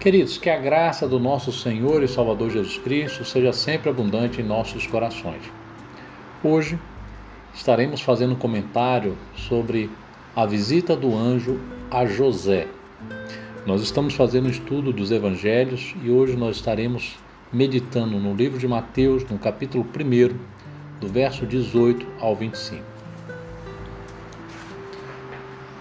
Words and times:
Queridos, 0.00 0.38
que 0.38 0.48
a 0.48 0.56
graça 0.56 1.08
do 1.08 1.18
nosso 1.18 1.50
Senhor 1.50 2.04
e 2.04 2.08
Salvador 2.08 2.50
Jesus 2.50 2.78
Cristo 2.78 3.24
seja 3.24 3.52
sempre 3.52 3.90
abundante 3.90 4.40
em 4.40 4.44
nossos 4.44 4.86
corações. 4.86 5.42
Hoje 6.42 6.78
estaremos 7.52 8.00
fazendo 8.00 8.34
um 8.34 8.38
comentário 8.38 9.18
sobre 9.34 9.90
a 10.36 10.46
visita 10.46 10.94
do 10.94 11.16
anjo 11.16 11.60
a 11.90 12.06
José. 12.06 12.68
Nós 13.66 13.82
estamos 13.82 14.14
fazendo 14.14 14.46
um 14.46 14.50
estudo 14.50 14.92
dos 14.92 15.10
evangelhos 15.10 15.96
e 16.00 16.08
hoje 16.08 16.36
nós 16.36 16.54
estaremos 16.54 17.16
meditando 17.52 18.20
no 18.20 18.36
livro 18.36 18.56
de 18.56 18.68
Mateus, 18.68 19.28
no 19.28 19.36
capítulo 19.36 19.84
1, 19.84 21.00
do 21.00 21.08
verso 21.08 21.44
18 21.44 22.06
ao 22.20 22.36
25. 22.36 22.84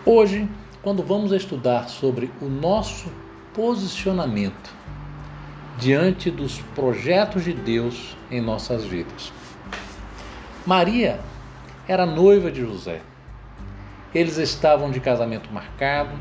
Hoje, 0.03 0.49
quando 0.81 1.03
vamos 1.03 1.31
estudar 1.31 1.87
sobre 1.87 2.31
o 2.41 2.45
nosso 2.45 3.11
posicionamento 3.57 4.71
diante 5.79 6.29
dos 6.29 6.59
projetos 6.75 7.43
de 7.43 7.53
Deus 7.53 8.15
em 8.29 8.39
nossas 8.39 8.83
vidas. 8.83 9.33
Maria 10.63 11.19
era 11.87 12.05
noiva 12.05 12.51
de 12.51 12.61
José. 12.61 13.01
Eles 14.13 14.37
estavam 14.37 14.91
de 14.91 14.99
casamento 14.99 15.51
marcado 15.51 16.11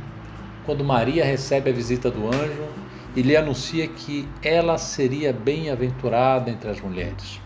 quando 0.64 0.82
Maria 0.82 1.26
recebe 1.26 1.68
a 1.68 1.72
visita 1.74 2.10
do 2.10 2.26
anjo 2.26 2.68
e 3.14 3.20
lhe 3.20 3.37
anuncia 3.37 3.87
que 3.87 4.26
ela 4.42 4.78
seria 4.78 5.30
bem-aventurada 5.30 6.50
entre 6.50 6.70
as 6.70 6.80
mulheres, 6.80 7.38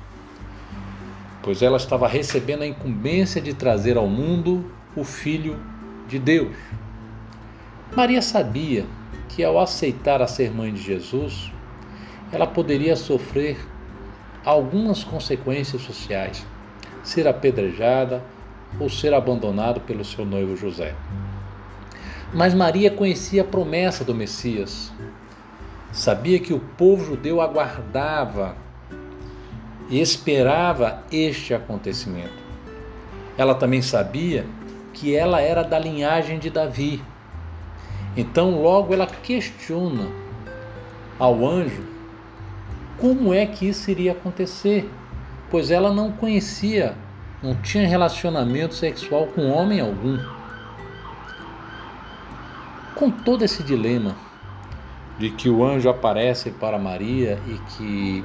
pois 1.43 1.63
ela 1.63 1.77
estava 1.77 2.07
recebendo 2.07 2.63
a 2.63 2.66
incumbência 2.66 3.41
de 3.41 3.55
trazer 3.55 3.97
ao 3.97 4.07
mundo 4.07 4.71
o 4.95 5.02
Filho 5.02 5.59
de 6.07 6.21
Deus. 6.21 6.57
Maria 7.96 8.23
sabia 8.23 8.87
que 9.35 9.45
ao 9.45 9.59
aceitar 9.59 10.21
a 10.21 10.27
ser 10.27 10.51
mãe 10.53 10.73
de 10.73 10.83
Jesus, 10.83 11.53
ela 12.33 12.47
poderia 12.47 12.97
sofrer 12.97 13.59
algumas 14.45 15.05
consequências 15.05 15.83
sociais, 15.83 16.47
ser 17.03 17.27
apedrejada 17.27 18.23
ou 18.79 18.89
ser 18.89 19.13
abandonada 19.15 19.81
pelo 19.81 20.05
seu 20.05 20.25
noivo 20.25 20.57
José. 20.57 20.95
Mas 22.33 22.55
Maria 22.55 22.91
conhecia 22.91 23.43
a 23.43 23.45
promessa 23.45 24.05
do 24.05 24.15
Messias. 24.15 24.93
Sabia 25.93 26.39
que 26.39 26.53
o 26.53 26.61
povo 26.61 27.05
judeu 27.05 27.41
aguardava 27.41 28.55
e 29.89 30.01
esperava 30.01 31.03
este 31.11 31.53
acontecimento. 31.53 32.41
Ela 33.37 33.55
também 33.55 33.83
sabia 33.83 34.47
que 34.93 35.15
ela 35.15 35.41
era 35.41 35.65
da 35.65 35.79
linhagem 35.79 36.39
de 36.39 36.49
Davi, 36.49 37.03
então, 38.16 38.61
logo 38.63 38.93
ela 38.93 39.07
questiona 39.07 40.09
ao 41.19 41.47
anjo 41.47 41.85
como 42.99 43.33
é 43.33 43.47
que 43.47 43.69
isso 43.69 43.91
iria 43.91 44.13
acontecer, 44.13 44.91
pois 45.51 45.71
ela 45.71 45.93
não 45.93 46.13
conhecia, 46.13 46.95
não 47.43 47.55
tinha 47.55 47.89
relacionamento 47.89 48.75
sexual 48.75 49.27
com 49.29 49.51
homem 49.51 49.80
algum. 49.80 50.19
Com 52.95 53.11
todo 53.11 53.43
esse 53.43 53.63
dilema 53.63 54.15
de 55.19 55.30
que 55.30 55.49
o 55.49 55.65
anjo 55.65 55.89
aparece 55.89 56.51
para 56.51 56.79
Maria 56.79 57.39
e 57.47 57.59
que 57.73 58.24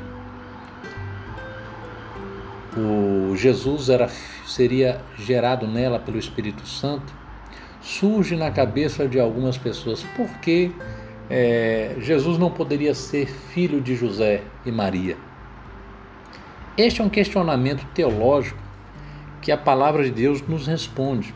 o 2.78 3.36
Jesus 3.36 3.90
era, 3.90 4.10
seria 4.46 5.02
gerado 5.18 5.66
nela 5.68 6.00
pelo 6.00 6.18
Espírito 6.18 6.68
Santo, 6.68 7.14
surge 7.86 8.36
na 8.36 8.50
cabeça 8.50 9.08
de 9.08 9.20
algumas 9.20 9.60
pessoas 9.60 10.04
por 10.16 10.28
que 10.40 10.72
é, 11.30 11.96
Jesus 12.00 12.38
não 12.38 12.50
poderia 12.50 12.96
ser 12.96 13.28
filho 13.28 13.80
de 13.80 13.96
José 13.96 14.42
e 14.66 14.72
Maria. 14.72 15.16
Este 16.76 17.00
é 17.00 17.04
um 17.04 17.10
questionamento 17.10 17.86
teológico 17.94 18.60
que 19.40 19.52
a 19.52 19.58
palavra 19.58 20.04
de 20.04 20.10
Deus 20.10 20.42
nos 20.42 20.66
responde. 20.66 21.34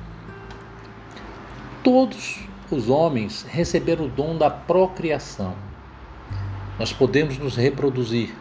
Todos 1.83 2.39
os 2.71 2.89
homens 2.89 3.45
receberam 3.47 4.05
o 4.05 4.09
dom 4.09 4.35
da 4.35 4.49
procriação. 4.49 5.53
Nós 6.79 6.91
podemos 6.91 7.37
nos 7.37 7.55
reproduzir. 7.55 8.33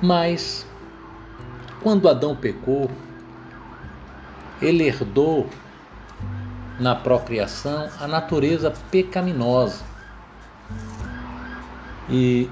Mas, 0.00 0.66
quando 1.82 2.08
Adão 2.08 2.34
pecou, 2.34 2.90
ele 4.62 4.84
herdou 4.84 5.46
na 6.80 6.94
procriação 6.94 7.90
a 8.00 8.08
natureza 8.08 8.72
pecaminosa. 8.90 9.84
E 12.08 12.48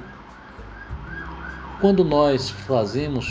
quando 1.80 2.04
nós 2.04 2.50
fazemos, 2.50 3.26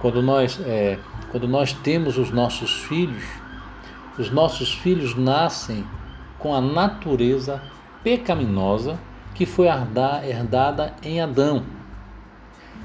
quando 0.00 0.22
nós, 0.22 0.60
é, 0.66 0.98
quando 1.30 1.48
nós 1.48 1.72
temos 1.72 2.18
os 2.18 2.30
nossos 2.30 2.82
filhos, 2.82 3.24
os 4.18 4.30
nossos 4.30 4.74
filhos 4.74 5.16
nascem 5.16 5.84
com 6.38 6.54
a 6.54 6.60
natureza 6.60 7.62
pecaminosa 8.04 9.00
que 9.34 9.46
foi 9.46 9.68
herdada 9.68 10.94
em 11.02 11.20
Adão. 11.20 11.64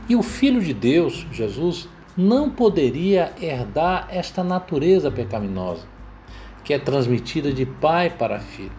E 0.07 0.15
o 0.15 0.23
Filho 0.23 0.61
de 0.61 0.73
Deus, 0.73 1.27
Jesus, 1.33 1.89
não 2.15 2.49
poderia 2.49 3.33
herdar 3.41 4.07
esta 4.09 4.41
natureza 4.41 5.11
pecaminosa 5.11 5.97
que 6.67 6.73
é 6.73 6.78
transmitida 6.78 7.50
de 7.53 7.66
pai 7.66 8.09
para 8.09 8.41
filho. 8.41 8.73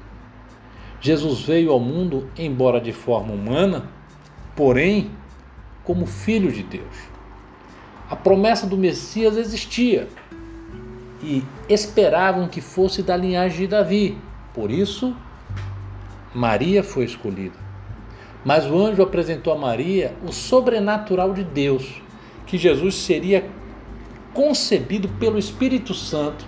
Jesus 1.00 1.40
veio 1.40 1.72
ao 1.72 1.80
mundo, 1.80 2.28
embora 2.36 2.82
de 2.82 2.92
forma 2.92 3.32
humana, 3.32 3.88
porém 4.54 5.10
como 5.84 6.04
filho 6.04 6.52
de 6.52 6.62
Deus. 6.62 6.94
A 8.10 8.14
promessa 8.14 8.66
do 8.66 8.76
Messias 8.76 9.38
existia 9.38 10.06
e 11.22 11.42
esperavam 11.66 12.46
que 12.46 12.60
fosse 12.60 13.02
da 13.02 13.16
linhagem 13.16 13.60
de 13.60 13.66
Davi. 13.68 14.18
Por 14.52 14.70
isso, 14.70 15.16
Maria 16.34 16.84
foi 16.84 17.06
escolhida. 17.06 17.56
Mas 18.44 18.66
o 18.66 18.76
anjo 18.78 19.02
apresentou 19.02 19.50
a 19.50 19.56
Maria 19.56 20.14
o 20.22 20.30
sobrenatural 20.30 21.32
de 21.32 21.42
Deus, 21.42 22.02
que 22.46 22.58
Jesus 22.58 22.96
seria 22.96 23.48
concebido 24.34 25.08
pelo 25.08 25.38
Espírito 25.38 25.94
Santo 25.94 26.46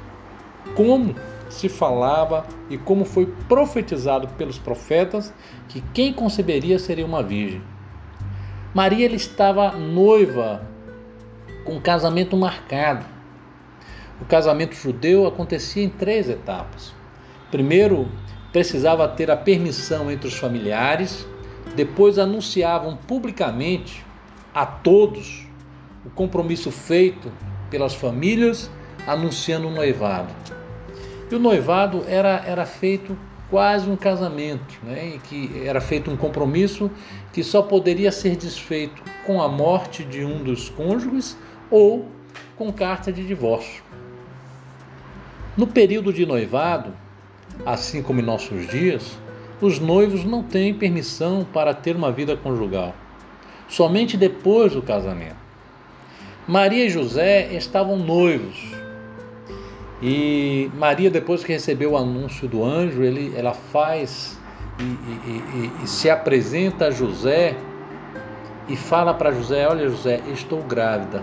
como 0.74 1.14
se 1.50 1.68
falava 1.68 2.46
e 2.70 2.78
como 2.78 3.04
foi 3.04 3.26
profetizado 3.48 4.28
pelos 4.28 4.58
profetas 4.58 5.34
que 5.68 5.80
quem 5.92 6.12
conceberia 6.12 6.78
seria 6.78 7.04
uma 7.04 7.22
virgem. 7.22 7.62
Maria 8.72 9.06
estava 9.12 9.72
noiva 9.72 10.62
com 11.64 11.80
casamento 11.80 12.36
marcado. 12.36 13.04
O 14.20 14.24
casamento 14.24 14.74
judeu 14.74 15.26
acontecia 15.26 15.82
em 15.82 15.88
três 15.88 16.28
etapas. 16.28 16.94
Primeiro, 17.50 18.08
precisava 18.52 19.08
ter 19.08 19.30
a 19.30 19.36
permissão 19.36 20.10
entre 20.10 20.28
os 20.28 20.34
familiares, 20.34 21.26
depois 21.74 22.18
anunciavam 22.18 22.96
publicamente 22.96 24.04
a 24.54 24.66
todos 24.66 25.46
o 26.04 26.10
compromisso 26.10 26.70
feito 26.70 27.30
pelas 27.70 27.94
famílias 27.94 28.70
anunciando 29.06 29.68
o 29.68 29.70
noivado. 29.70 30.59
E 31.30 31.34
o 31.34 31.38
noivado 31.38 32.04
era, 32.08 32.42
era 32.44 32.66
feito 32.66 33.16
quase 33.48 33.88
um 33.88 33.96
casamento, 33.96 34.78
né? 34.82 35.14
e 35.14 35.18
que 35.18 35.62
era 35.64 35.80
feito 35.80 36.10
um 36.10 36.16
compromisso 36.16 36.90
que 37.32 37.44
só 37.44 37.62
poderia 37.62 38.10
ser 38.10 38.36
desfeito 38.36 39.02
com 39.26 39.40
a 39.40 39.48
morte 39.48 40.04
de 40.04 40.24
um 40.24 40.42
dos 40.42 40.68
cônjuges 40.68 41.36
ou 41.70 42.08
com 42.56 42.72
carta 42.72 43.12
de 43.12 43.26
divórcio. 43.26 43.82
No 45.56 45.66
período 45.66 46.12
de 46.12 46.26
noivado, 46.26 46.92
assim 47.66 48.02
como 48.02 48.20
em 48.20 48.24
nossos 48.24 48.68
dias, 48.68 49.18
os 49.60 49.78
noivos 49.78 50.24
não 50.24 50.42
têm 50.42 50.72
permissão 50.72 51.46
para 51.52 51.74
ter 51.74 51.94
uma 51.94 52.10
vida 52.10 52.36
conjugal, 52.36 52.94
somente 53.68 54.16
depois 54.16 54.72
do 54.72 54.82
casamento. 54.82 55.36
Maria 56.46 56.86
e 56.86 56.90
José 56.90 57.52
estavam 57.52 57.96
noivos 57.96 58.79
e 60.02 60.70
Maria, 60.74 61.10
depois 61.10 61.44
que 61.44 61.52
recebeu 61.52 61.92
o 61.92 61.96
anúncio 61.96 62.48
do 62.48 62.64
anjo, 62.64 63.02
ele, 63.02 63.34
ela 63.36 63.52
faz 63.52 64.38
e, 64.78 64.82
e, 64.82 65.72
e, 65.80 65.84
e 65.84 65.86
se 65.86 66.08
apresenta 66.08 66.86
a 66.86 66.90
José 66.90 67.56
e 68.68 68.76
fala 68.76 69.12
para 69.12 69.30
José: 69.30 69.68
Olha, 69.68 69.88
José, 69.88 70.20
estou 70.32 70.62
grávida. 70.62 71.22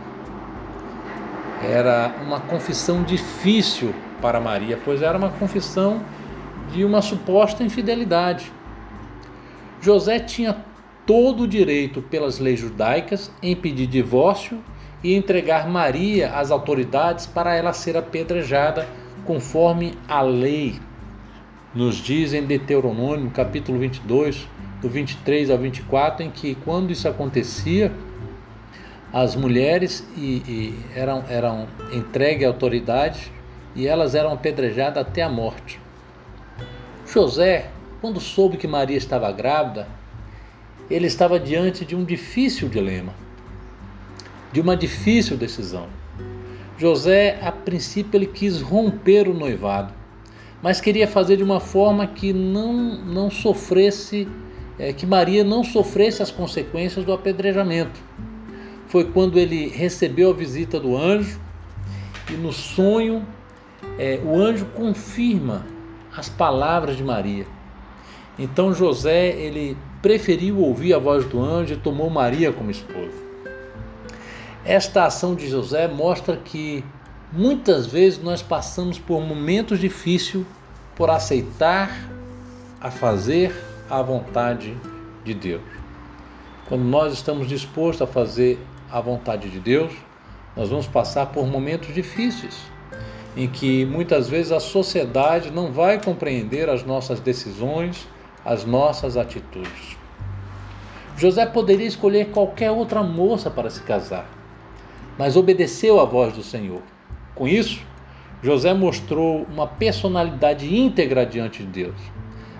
Era 1.64 2.16
uma 2.24 2.40
confissão 2.40 3.02
difícil 3.02 3.96
para 4.22 4.40
Maria, 4.40 4.80
pois 4.84 5.02
era 5.02 5.18
uma 5.18 5.30
confissão 5.30 6.02
de 6.72 6.86
uma 6.86 7.02
suposta 7.02 7.64
infidelidade. 7.64 8.52
José 9.82 10.20
tinha 10.20 10.56
todo 11.06 11.44
o 11.44 11.48
direito, 11.48 12.02
pelas 12.02 12.38
leis 12.38 12.60
judaicas, 12.60 13.32
em 13.42 13.56
pedir 13.56 13.88
divórcio 13.88 14.60
e 15.07 15.15
entregar 15.15 15.69
Maria 15.69 16.33
às 16.33 16.51
autoridades 16.51 17.25
para 17.25 17.56
ela 17.56 17.71
ser 17.71 17.95
apedrejada 17.95 18.86
conforme 19.24 19.98
a 20.06 20.21
lei. 20.21 20.81
Nos 21.74 21.95
diz 21.95 22.33
em 22.33 22.44
Deuteronômio, 22.44 23.31
capítulo 23.31 23.80
22, 23.80 24.45
do 24.81 24.89
23 24.89 25.50
ao 25.50 25.57
24, 25.57 26.25
em 26.25 26.30
que 26.30 26.56
quando 26.56 26.92
isso 26.92 27.07
acontecia, 27.07 27.89
as 29.13 29.33
mulheres 29.33 30.06
e, 30.18 30.44
e 30.45 30.80
eram, 30.94 31.24
eram 31.30 31.68
entregues 31.94 32.44
à 32.44 32.50
autoridade 32.50 33.31
e 33.74 33.88
elas 33.88 34.13
eram 34.13 34.33
apedrejadas 34.33 35.01
até 35.07 35.24
a 35.24 35.30
morte. 35.30 35.80
José, 37.06 37.69
quando 38.01 38.19
soube 38.19 38.57
que 38.57 38.68
Maria 38.68 38.98
estava 38.98 39.31
grávida, 39.31 39.88
ele 40.92 41.07
estava 41.07 41.39
diante 41.39 41.86
de 41.86 41.95
um 41.95 42.04
difícil 42.04 42.68
dilema, 42.68 43.13
de 44.57 44.62
uma 44.62 44.75
difícil 44.75 45.38
decisão. 45.38 45.86
José, 46.80 47.38
a 47.44 47.51
princípio, 47.51 48.18
ele 48.18 48.25
quis 48.25 48.59
romper 48.59 49.27
o 49.27 49.33
noivado, 49.36 49.94
mas 50.63 50.81
queria 50.81 51.07
fazer 51.07 51.38
de 51.38 51.44
uma 51.44 51.59
forma 51.59 52.07
que 52.07 52.33
não, 52.33 52.74
não 53.06 53.30
sofresse, 53.30 54.27
é, 54.80 54.92
que 54.92 55.06
Maria 55.06 55.44
não 55.44 55.63
sofresse 55.63 56.24
as 56.24 56.31
consequências 56.31 57.06
do 57.06 57.13
apedrejamento 57.13 58.01
foi 58.88 59.06
quando 59.06 59.38
ele 59.38 59.68
recebeu 59.68 60.31
a 60.31 60.33
visita 60.33 60.80
do 60.80 60.98
anjo 60.98 61.39
e 62.31 62.33
no 62.33 62.51
sonho 62.51 63.24
é, 64.00 64.19
o 64.25 64.42
anjo 64.42 64.65
confirma 64.74 65.68
as 66.15 66.30
palavras 66.30 66.98
de 66.98 67.04
Maria. 67.04 67.45
Então 68.39 68.74
José 68.74 69.27
ele 69.38 69.77
preferiu 70.01 70.57
ouvir 70.57 70.95
a 70.95 70.98
voz 70.98 71.25
do 71.25 71.39
anjo 71.39 71.75
e 71.75 71.77
tomou 71.77 72.09
Maria 72.09 72.51
como 72.51 72.71
esposa. 72.71 73.27
Esta 74.68 75.06
ação 75.06 75.34
de 75.34 75.48
José 75.48 75.88
mostra 75.88 76.36
que 76.36 76.84
muitas 77.31 77.88
vezes 77.88 78.22
nós 78.22 78.42
passamos 78.42 79.00
por 79.00 79.22
momentos 79.22 79.80
difíceis 79.80 80.46
por 80.94 81.10
aceitar 81.10 81.90
a 82.81 82.92
fazer 82.92 83.56
a 83.90 84.02
vontade 84.02 84.75
de 85.24 85.34
Deus. 85.34 85.62
Quando 86.68 86.84
nós 86.84 87.14
estamos 87.14 87.48
dispostos 87.48 88.02
a 88.02 88.12
fazer 88.12 88.60
a 88.92 89.00
vontade 89.00 89.50
de 89.50 89.58
Deus, 89.58 89.94
nós 90.54 90.68
vamos 90.68 90.86
passar 90.86 91.28
por 91.28 91.48
momentos 91.48 91.94
difíceis, 91.94 92.58
em 93.38 93.48
que 93.48 93.86
muitas 93.86 94.28
vezes 94.28 94.52
a 94.52 94.60
sociedade 94.60 95.50
não 95.50 95.72
vai 95.72 95.98
compreender 96.04 96.69
as 96.69 96.84
nossas 96.84 97.22
decisões, 97.22 98.06
as 98.44 98.66
nossas 98.66 99.16
atitudes. 99.16 99.96
José 101.16 101.46
poderia 101.46 101.88
escolher 101.88 102.31
qualquer 102.31 102.69
outra 102.69 103.02
moça 103.02 103.50
para 103.50 103.69
se 103.69 103.81
casar, 103.81 104.37
mas 105.18 105.36
obedeceu 105.36 106.00
à 106.00 106.06
voz 106.06 106.34
do 106.34 106.44
Senhor. 106.44 106.81
Com 107.34 107.48
isso, 107.48 107.81
José 108.42 108.74
mostrou 108.74 109.48
uma 109.52 109.66
personalidade 109.66 110.74
íntegra 110.75 111.25
diante 111.25 111.64
de 111.64 111.84
Deus. 111.84 111.96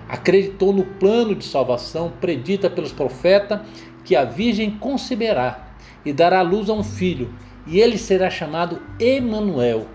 Acreditou 0.08 0.72
no 0.72 0.84
plano 0.84 1.34
de 1.34 1.44
salvação 1.44 2.12
predita 2.20 2.68
pelos 2.68 2.92
profetas 2.92 3.60
que 4.04 4.16
a 4.16 4.24
Virgem 4.24 4.70
conceberá 4.70 5.68
e 6.04 6.12
dará 6.12 6.42
luz 6.42 6.68
a 6.68 6.72
um 6.72 6.82
filho, 6.82 7.32
e 7.66 7.78
ele 7.78 7.98
será 7.98 8.30
chamado 8.30 8.80
Emanuel, 8.98 9.86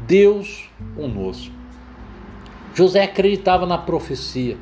Deus 0.00 0.70
conosco. 0.96 1.54
José 2.74 3.02
acreditava 3.02 3.66
na 3.66 3.76
profecia, 3.76 4.56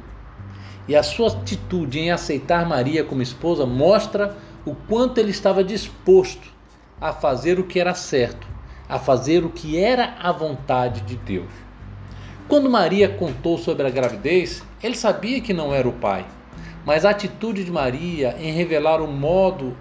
e 0.88 0.96
a 0.96 1.02
sua 1.02 1.28
atitude 1.28 2.00
em 2.00 2.10
aceitar 2.10 2.66
Maria 2.66 3.04
como 3.04 3.22
esposa 3.22 3.64
mostra 3.64 4.36
o 4.66 4.74
quanto 4.74 5.18
ele 5.18 5.30
estava 5.30 5.62
disposto 5.62 6.57
a 7.00 7.12
fazer 7.12 7.58
o 7.58 7.64
que 7.64 7.78
era 7.78 7.94
certo, 7.94 8.46
a 8.88 8.98
fazer 8.98 9.44
o 9.44 9.50
que 9.50 9.78
era 9.78 10.14
a 10.20 10.32
vontade 10.32 11.00
de 11.02 11.16
Deus. 11.16 11.50
Quando 12.48 12.70
Maria 12.70 13.08
contou 13.08 13.58
sobre 13.58 13.86
a 13.86 13.90
gravidez, 13.90 14.62
ele 14.82 14.96
sabia 14.96 15.40
que 15.40 15.52
não 15.52 15.74
era 15.74 15.88
o 15.88 15.92
pai, 15.92 16.24
mas 16.84 17.04
a 17.04 17.10
atitude 17.10 17.64
de 17.64 17.70
Maria 17.70 18.36
em 18.40 18.52
revelar 18.52 19.00
o 19.00 19.06
modo 19.06 19.76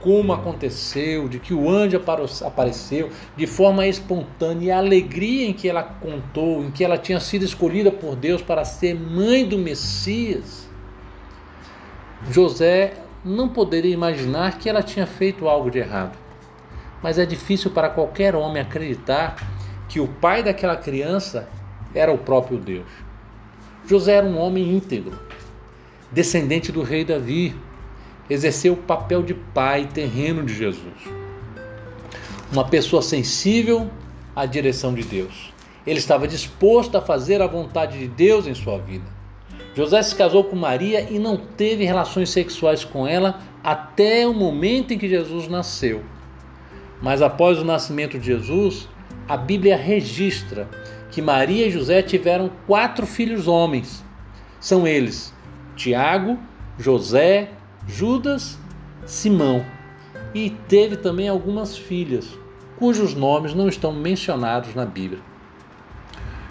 como 0.00 0.32
aconteceu, 0.32 1.28
de 1.28 1.38
que 1.38 1.52
o 1.52 1.68
anjo 1.68 2.00
apareceu 2.44 3.10
de 3.36 3.46
forma 3.46 3.86
espontânea 3.86 4.66
e 4.66 4.70
a 4.70 4.78
alegria 4.78 5.46
em 5.46 5.52
que 5.52 5.68
ela 5.68 5.82
contou, 5.82 6.64
em 6.64 6.70
que 6.70 6.82
ela 6.82 6.96
tinha 6.96 7.20
sido 7.20 7.44
escolhida 7.44 7.92
por 7.92 8.16
Deus 8.16 8.40
para 8.40 8.64
ser 8.64 8.94
mãe 8.94 9.46
do 9.46 9.58
Messias. 9.58 10.68
José 12.30 12.94
não 13.22 13.48
poderia 13.48 13.92
imaginar 13.92 14.58
que 14.58 14.68
ela 14.68 14.82
tinha 14.82 15.06
feito 15.06 15.48
algo 15.48 15.70
de 15.70 15.78
errado. 15.78 16.18
Mas 17.02 17.18
é 17.18 17.26
difícil 17.26 17.70
para 17.70 17.88
qualquer 17.88 18.34
homem 18.34 18.62
acreditar 18.62 19.36
que 19.88 20.00
o 20.00 20.06
pai 20.06 20.42
daquela 20.42 20.76
criança 20.76 21.48
era 21.94 22.12
o 22.12 22.18
próprio 22.18 22.58
Deus. 22.58 22.86
José 23.86 24.14
era 24.14 24.26
um 24.26 24.38
homem 24.38 24.76
íntegro, 24.76 25.18
descendente 26.12 26.70
do 26.70 26.82
rei 26.82 27.04
Davi, 27.04 27.54
exerceu 28.28 28.74
o 28.74 28.76
papel 28.76 29.22
de 29.22 29.34
pai 29.34 29.88
terreno 29.92 30.44
de 30.44 30.54
Jesus. 30.54 30.94
Uma 32.52 32.68
pessoa 32.68 33.02
sensível 33.02 33.90
à 34.34 34.46
direção 34.46 34.94
de 34.94 35.02
Deus. 35.02 35.52
Ele 35.86 35.98
estava 35.98 36.28
disposto 36.28 36.96
a 36.96 37.00
fazer 37.00 37.42
a 37.42 37.46
vontade 37.46 37.98
de 37.98 38.06
Deus 38.06 38.46
em 38.46 38.54
sua 38.54 38.78
vida. 38.78 39.06
José 39.74 40.02
se 40.02 40.14
casou 40.14 40.44
com 40.44 40.56
Maria 40.56 41.08
e 41.10 41.18
não 41.18 41.36
teve 41.36 41.84
relações 41.84 42.30
sexuais 42.30 42.84
com 42.84 43.06
ela 43.06 43.40
até 43.62 44.26
o 44.26 44.34
momento 44.34 44.92
em 44.92 44.98
que 44.98 45.08
Jesus 45.08 45.48
nasceu. 45.48 46.02
Mas 47.00 47.22
após 47.22 47.58
o 47.58 47.64
nascimento 47.64 48.18
de 48.18 48.26
Jesus, 48.26 48.88
a 49.28 49.36
Bíblia 49.36 49.76
registra 49.76 50.68
que 51.10 51.22
Maria 51.22 51.66
e 51.66 51.70
José 51.70 52.02
tiveram 52.02 52.50
quatro 52.66 53.06
filhos 53.06 53.48
homens. 53.48 54.04
São 54.60 54.86
eles 54.86 55.34
Tiago, 55.74 56.38
José, 56.78 57.50
Judas, 57.88 58.58
Simão, 59.06 59.64
e 60.34 60.50
teve 60.68 60.96
também 60.96 61.28
algumas 61.28 61.76
filhas, 61.76 62.38
cujos 62.78 63.14
nomes 63.14 63.54
não 63.54 63.68
estão 63.68 63.92
mencionados 63.92 64.74
na 64.74 64.84
Bíblia. 64.84 65.20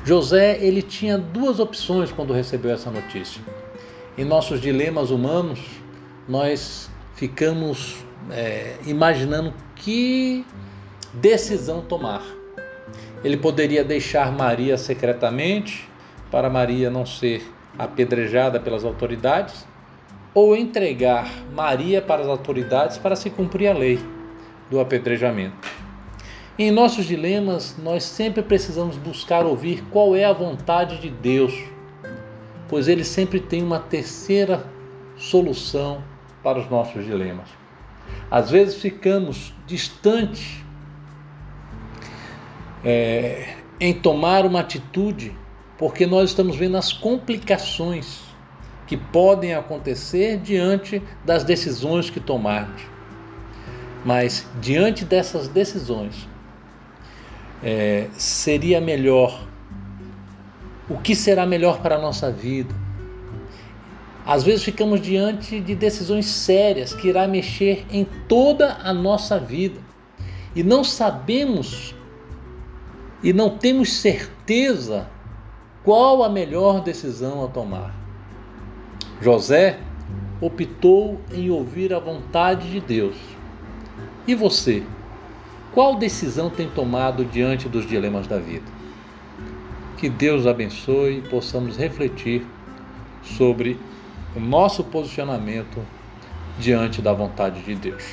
José 0.03 0.57
ele 0.61 0.81
tinha 0.81 1.17
duas 1.17 1.59
opções 1.59 2.11
quando 2.11 2.33
recebeu 2.33 2.71
essa 2.71 2.89
notícia. 2.89 3.41
Em 4.17 4.25
nossos 4.25 4.59
dilemas 4.59 5.11
humanos, 5.11 5.59
nós 6.27 6.89
ficamos 7.15 7.97
é, 8.31 8.77
imaginando 8.85 9.53
que 9.79 10.45
decisão 11.13 11.81
tomar. 11.81 12.23
Ele 13.23 13.37
poderia 13.37 13.83
deixar 13.83 14.31
Maria 14.31 14.77
secretamente, 14.77 15.89
para 16.31 16.49
Maria 16.49 16.89
não 16.89 17.05
ser 17.05 17.43
apedrejada 17.77 18.59
pelas 18.59 18.85
autoridades, 18.85 19.67
ou 20.33 20.55
entregar 20.55 21.29
Maria 21.53 22.01
para 22.01 22.21
as 22.21 22.27
autoridades 22.27 22.97
para 22.97 23.15
se 23.15 23.29
cumprir 23.29 23.67
a 23.67 23.73
lei 23.73 23.99
do 24.69 24.79
apedrejamento. 24.79 25.67
Em 26.57 26.71
nossos 26.71 27.05
dilemas, 27.05 27.75
nós 27.81 28.03
sempre 28.03 28.43
precisamos 28.43 28.97
buscar 28.97 29.45
ouvir 29.45 29.83
qual 29.89 30.15
é 30.15 30.25
a 30.25 30.33
vontade 30.33 30.99
de 30.99 31.09
Deus, 31.09 31.53
pois 32.67 32.87
Ele 32.87 33.03
sempre 33.03 33.39
tem 33.39 33.63
uma 33.63 33.79
terceira 33.79 34.63
solução 35.17 36.03
para 36.43 36.59
os 36.59 36.69
nossos 36.69 37.05
dilemas. 37.05 37.58
Às 38.29 38.49
vezes 38.51 38.75
ficamos 38.75 39.53
distantes 39.65 40.63
é, 42.83 43.55
em 43.79 43.93
tomar 43.93 44.45
uma 44.45 44.59
atitude 44.59 45.35
porque 45.77 46.05
nós 46.05 46.31
estamos 46.31 46.55
vendo 46.57 46.77
as 46.77 46.91
complicações 46.91 48.19
que 48.85 48.97
podem 48.97 49.53
acontecer 49.53 50.37
diante 50.37 51.01
das 51.23 51.43
decisões 51.43 52.09
que 52.09 52.19
tomarmos. 52.19 52.81
Mas 54.03 54.47
diante 54.59 55.05
dessas 55.05 55.47
decisões, 55.47 56.27
é, 57.63 58.07
seria 58.13 58.81
melhor. 58.81 59.47
O 60.89 60.97
que 60.97 61.15
será 61.15 61.45
melhor 61.45 61.81
para 61.81 61.95
a 61.95 61.99
nossa 61.99 62.31
vida? 62.31 62.73
Às 64.29 64.43
vezes 64.43 64.63
ficamos 64.63 65.01
diante 65.01 65.59
de 65.59 65.73
decisões 65.73 66.27
sérias 66.27 66.93
que 66.93 67.07
irá 67.07 67.27
mexer 67.27 67.83
em 67.89 68.05
toda 68.27 68.77
a 68.83 68.93
nossa 68.93 69.39
vida 69.39 69.81
e 70.55 70.61
não 70.61 70.83
sabemos 70.83 71.95
e 73.23 73.33
não 73.33 73.57
temos 73.57 73.91
certeza 73.91 75.09
qual 75.83 76.23
a 76.23 76.29
melhor 76.29 76.83
decisão 76.83 77.43
a 77.43 77.47
tomar. 77.47 77.91
José 79.19 79.79
optou 80.39 81.19
em 81.33 81.49
ouvir 81.49 81.91
a 81.91 81.97
vontade 81.97 82.69
de 82.69 82.79
Deus. 82.79 83.15
E 84.27 84.35
você? 84.35 84.83
Qual 85.73 85.95
decisão 85.95 86.51
tem 86.51 86.69
tomado 86.69 87.25
diante 87.25 87.67
dos 87.67 87.83
dilemas 87.83 88.27
da 88.27 88.37
vida? 88.37 88.71
Que 89.97 90.07
Deus 90.07 90.45
abençoe 90.45 91.17
e 91.17 91.29
possamos 91.29 91.77
refletir 91.77 92.45
sobre 93.23 93.75
o 94.35 94.39
nosso 94.39 94.83
posicionamento 94.83 95.83
diante 96.59 97.01
da 97.01 97.13
vontade 97.13 97.61
de 97.61 97.75
Deus. 97.75 98.03